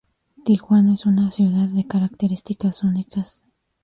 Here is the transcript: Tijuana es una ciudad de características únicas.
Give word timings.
Tijuana 0.43 0.95
es 0.95 1.05
una 1.05 1.29
ciudad 1.29 1.67
de 1.69 1.85
características 1.85 2.81
únicas. 2.81 3.43